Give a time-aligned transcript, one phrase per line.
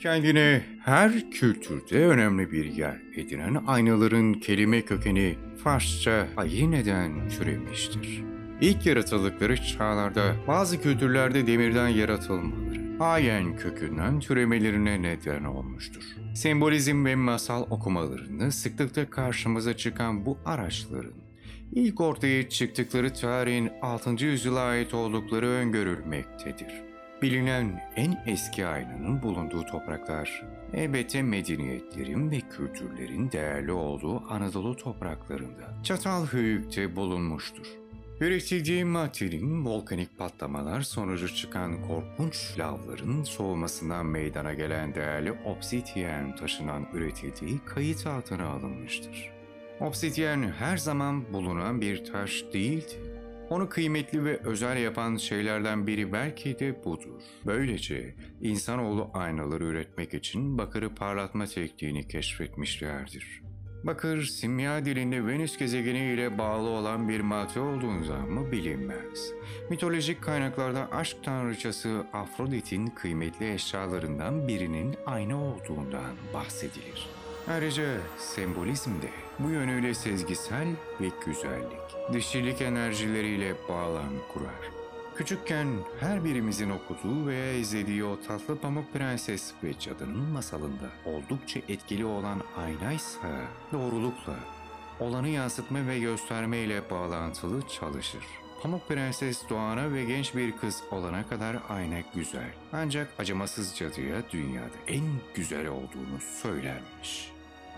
[0.00, 8.24] Kendine her kültürde önemli bir yer edinen aynaların kelime kökeni Farsça ayineden türemiştir.
[8.60, 16.02] İlk yaratıldıkları çağlarda bazı kültürlerde demirden yaratılmaları ayen kökünden türemelerine neden olmuştur.
[16.34, 21.14] Sembolizm ve masal okumalarında sıklıkla karşımıza çıkan bu araçların
[21.72, 24.24] ilk ortaya çıktıkları tarihin 6.
[24.24, 26.89] yüzyıla ait oldukları öngörülmektedir.
[27.22, 30.42] Bilinen en eski aynanın bulunduğu topraklar
[30.74, 37.66] elbette medeniyetlerin ve kültürlerin değerli olduğu Anadolu topraklarında Çatalhöyük'te bulunmuştur.
[38.20, 47.58] Üretildiği maddenin volkanik patlamalar sonucu çıkan korkunç lavların soğumasından meydana gelen değerli obsidyen taşından üretildiği
[47.66, 49.30] kayıt altına alınmıştır.
[49.80, 53.09] Obsidyen her zaman bulunan bir taş değildi.
[53.50, 57.22] Onu kıymetli ve özel yapan şeylerden biri belki de budur.
[57.46, 63.42] Böylece insanoğlu aynaları üretmek için bakırı parlatma tekniğini keşfetmişlerdir.
[63.84, 69.32] Bakır, simya dilinde Venüs gezegeni ile bağlı olan bir madde olduğundan mı bilinmez.
[69.70, 77.19] Mitolojik kaynaklarda aşk tanrıçası Afrodit'in kıymetli eşyalarından birinin ayna olduğundan bahsedilir.
[77.48, 80.68] Ayrıca sembolizm de bu yönüyle sezgisel
[81.00, 84.70] ve güzellik, dişilik enerjileriyle bağlam kurar.
[85.16, 85.68] Küçükken
[86.00, 92.40] her birimizin okuduğu veya izlediği o tatlı pamuk prenses ve cadının masalında oldukça etkili olan
[92.56, 93.28] aynaysa
[93.72, 94.36] doğrulukla
[95.00, 98.24] olanı yansıtma ve gösterme ile bağlantılı çalışır.
[98.62, 102.50] Pamuk Prenses doğana ve genç bir kız olana kadar ayna güzel.
[102.72, 107.32] Ancak acımasız cadıya dünyada en güzel olduğunu söylenmiş.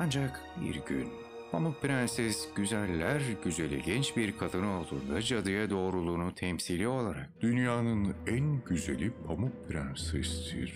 [0.00, 1.08] Ancak bir gün
[1.52, 9.12] Pamuk Prenses güzeller güzeli genç bir kadın olduğunda cadıya doğruluğunu temsili olarak dünyanın en güzeli
[9.26, 10.74] Pamuk Prenses'tir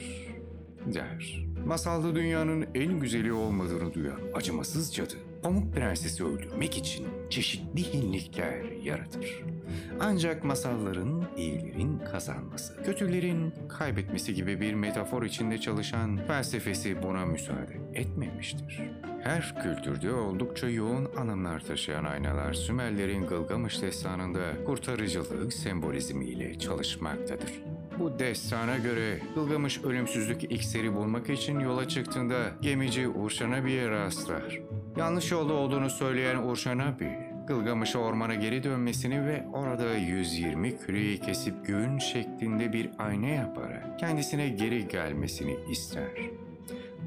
[0.86, 1.46] der.
[1.66, 9.51] Masalda dünyanın en güzeli olmadığını duyan acımasız cadı Pamuk Prenses'i öldürmek için çeşitli hinlikler yaratır.
[10.00, 18.80] Ancak masalların iyilerin kazanması, kötülerin kaybetmesi gibi bir metafor içinde çalışan felsefesi buna müsaade etmemiştir.
[19.22, 27.62] Her kültürde oldukça yoğun anlamlar taşıyan aynalar Sümerlerin Gılgamış destanında kurtarıcılık sembolizmiyle çalışmaktadır.
[27.98, 34.60] Bu destana göre Gılgamış ölümsüzlük iksiri bulmak için yola çıktığında gemici Urşanabi'ye rastlar.
[34.96, 41.98] Yanlış yolda olduğunu söyleyen Urşanabi, Gılgamış'a ormana geri dönmesini ve orada 120 küreyi kesip gün
[41.98, 46.10] şeklinde bir ayna yaparak kendisine geri gelmesini ister.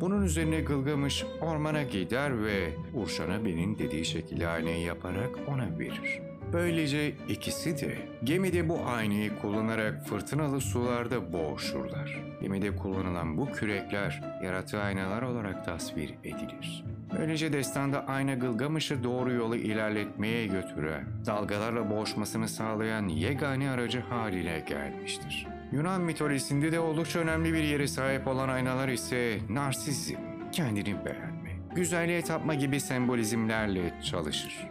[0.02, 6.25] Bunun üzerine Gılgamış ormana gider ve Urşanabi'nin dediği şekilde aynayı yaparak ona verir.
[6.56, 12.24] Böylece ikisi de gemide bu aynayı kullanarak fırtınalı sularda boğuşurlar.
[12.42, 16.86] Gemide kullanılan bu kürekler yarattığı aynalar olarak tasvir edilir.
[17.20, 25.48] Böylece destanda ayna Gılgamış'ı doğru yolu ilerletmeye götüren, dalgalarla boğuşmasını sağlayan yegane aracı haline gelmiştir.
[25.72, 30.16] Yunan mitolojisinde de oldukça önemli bir yere sahip olan aynalar ise narsizm,
[30.52, 34.68] kendini beğenme, güzelliğe tapma gibi sembolizmlerle çalışır.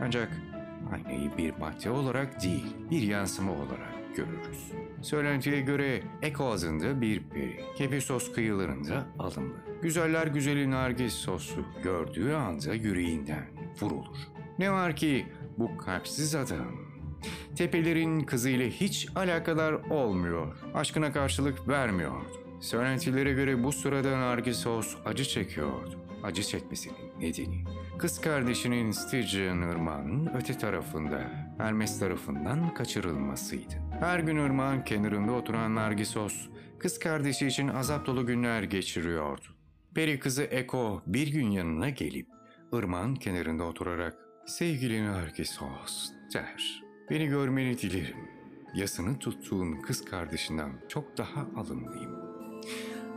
[0.00, 0.49] Ancak
[0.92, 4.72] aynayı bir madde olarak değil, bir yansıma olarak görürüz.
[5.02, 9.54] Söylentiye göre Eko adında bir peri, Kepisos kıyılarında alımlı.
[9.82, 13.46] Güzeller güzeli Nargis sosu gördüğü anda yüreğinden
[13.80, 14.16] vurulur.
[14.58, 15.26] Ne var ki
[15.58, 16.90] bu kalpsiz adam
[17.56, 20.56] tepelerin kızıyla hiç alakadar olmuyor.
[20.74, 22.40] Aşkına karşılık vermiyordu.
[22.60, 25.98] Söylentilere göre bu sırada Nargisos acı çekiyordu.
[26.22, 27.64] Acı çekmesinin nedeni
[27.98, 33.74] kız kardeşinin Stygian ırmağının öte tarafında Hermes tarafından kaçırılmasıydı.
[34.00, 36.48] Her gün ırmağın kenarında oturan Nargisos
[36.78, 39.44] kız kardeşi için azap dolu günler geçiriyordu.
[39.94, 42.26] Peri kızı Eko bir gün yanına gelip
[42.74, 44.16] ırmağın kenarında oturarak
[44.46, 46.82] sevgili Nargisos der.
[47.10, 48.28] Beni görmeni dilerim.
[48.74, 52.16] Yasını tuttuğun kız kardeşinden çok daha alımlıyım.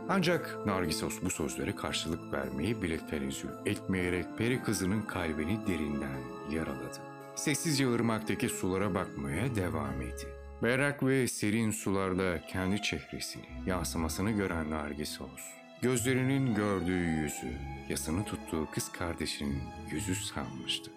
[0.08, 6.20] Ancak Nargisos bu sözlere karşılık vermeyi bile tenezzül etmeyerek peri kızının kalbini derinden
[6.50, 6.98] yaraladı.
[7.34, 10.26] Sessizce ırmaktaki sulara bakmaya devam etti.
[10.62, 15.40] Berrak ve serin sularda kendi çehresini, yansımasını gören Nargisos,
[15.82, 17.52] gözlerinin gördüğü yüzü,
[17.88, 20.90] yasını tuttuğu kız kardeşinin yüzü sanmıştı.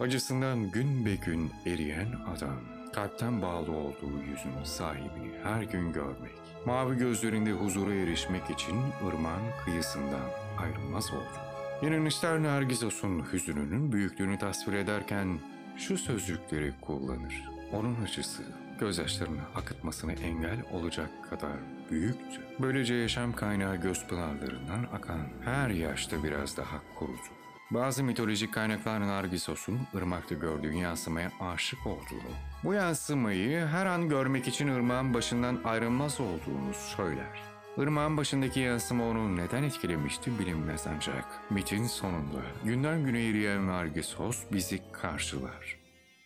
[0.00, 2.60] Acısından gün be gün eriyen adam,
[2.92, 6.32] kalpten bağlı olduğu yüzün sahibini her gün görmek,
[6.66, 8.76] mavi gözlerinde huzura erişmek için
[9.08, 11.38] ırmağın kıyısından ayrılmaz oldu.
[11.82, 15.38] Yenilmişler Nargisos'un hüzününün büyüklüğünü tasvir ederken
[15.76, 17.44] şu sözcükleri kullanır.
[17.72, 18.42] Onun acısı
[18.80, 21.56] gözyaşlarını akıtmasına engel olacak kadar
[21.90, 22.40] büyüktü.
[22.58, 27.39] Böylece yaşam kaynağı göz pınarlarından akan her yaşta biraz daha kurudu.
[27.70, 32.30] Bazı mitolojik kaynaklar Nargissos'un ırmakta gördüğü yansımaya aşık olduğunu,
[32.64, 37.42] bu yansımayı her an görmek için ırmağın başından ayrılmaz olduğunu söyler.
[37.76, 44.80] Irmağın başındaki yansıma onu neden etkilemişti bilinmez ancak mitin sonunda günden güne eriyen Nargissos bizi
[44.92, 45.80] karşılar.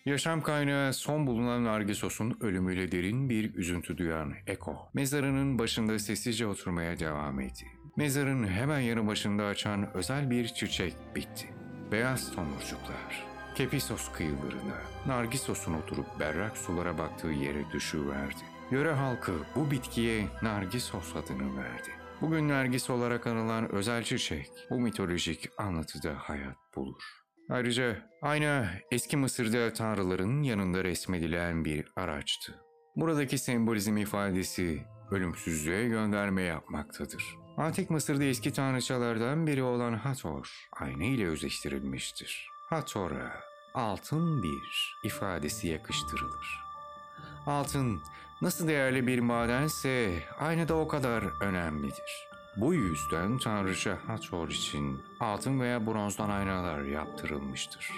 [0.07, 6.99] Yaşam kaynağı son bulunan Nargissos'un ölümüyle derin bir üzüntü duyan Eko, mezarının başında sessizce oturmaya
[6.99, 7.67] devam etti.
[7.97, 11.49] Mezarın hemen yanı başında açan özel bir çiçek bitti.
[11.93, 13.27] Beyaz tomurcuklar.
[13.55, 18.43] Kepisos kıyılarına, Nargissos'un oturup berrak sulara baktığı yere düşüverdi.
[18.71, 21.89] Yöre halkı bu bitkiye Nargissos adını verdi.
[22.21, 27.03] Bugün Nergis olarak anılan özel çiçek bu mitolojik anlatıda hayat bulur.
[27.51, 32.55] Ayrıca ayna eski Mısır'da tanrıların yanında resmedilen bir araçtı.
[32.97, 37.44] Buradaki sembolizm ifadesi ölümsüzlüğe gönderme yapmaktadır.
[37.57, 42.49] Antik Mısır'da eski tanrıçalardan biri olan Hathor ayna ile özleştirilmiştir.
[42.71, 43.41] Hathor'a
[43.75, 46.61] altın bir ifadesi yakıştırılır.
[47.47, 48.03] Altın
[48.43, 52.29] nasıl değerli bir madense aynı da o kadar önemlidir.
[52.57, 57.91] Bu yüzden Tanrıça Hathor için altın veya bronzdan aynalar yaptırılmıştır.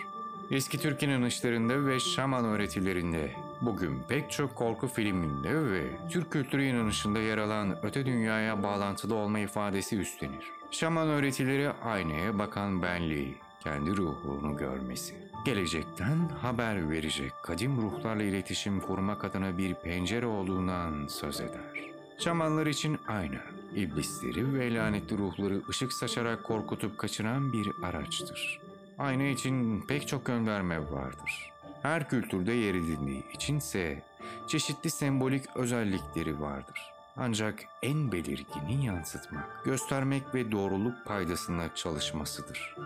[0.50, 7.18] Eski Türk inanışlarında ve şaman öğretilerinde bugün pek çok korku filminde ve Türk kültürü inanışında
[7.18, 10.46] yer alan öte dünyaya bağlantılı olma ifadesi üstlenir.
[10.70, 15.14] Şaman öğretileri aynaya bakan benliği, kendi ruhunu görmesi,
[15.44, 21.90] gelecekten haber verecek kadim ruhlarla iletişim kurmak adına bir pencere olduğundan söz eder.
[22.18, 23.40] Şamanlar için ayna,
[23.74, 28.60] iblisleri ve lanetli ruhları ışık saçarak korkutup kaçıran bir araçtır.
[28.98, 31.52] Ayna için pek çok gönderme vardır.
[31.86, 34.02] Her kültürde yer edindiği içinse
[34.46, 36.92] çeşitli sembolik özellikleri vardır.
[37.16, 42.76] Ancak en belirgini yansıtmak, göstermek ve doğruluk paydasına çalışmasıdır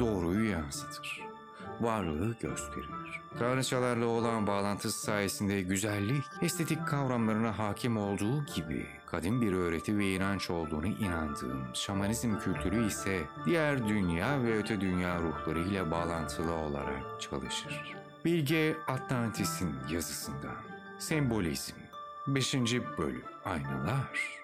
[0.00, 1.31] doğruyu yansıtır.
[1.80, 3.20] Varlığı gösterir.
[3.38, 10.50] Tanrıçalarla olan bağlantısı sayesinde güzellik, estetik kavramlarına hakim olduğu gibi kadim bir öğreti ve inanç
[10.50, 17.94] olduğunu inandığım şamanizm kültürü ise diğer dünya ve öte dünya ruhlarıyla bağlantılı olarak çalışır.
[18.24, 20.56] Bilge Atlantis'in yazısından
[20.98, 21.74] Sembolizm
[22.26, 22.54] 5.
[22.98, 24.41] Bölüm Aynalar